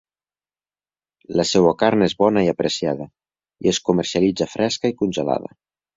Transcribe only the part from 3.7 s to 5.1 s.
es comercialitza fresca i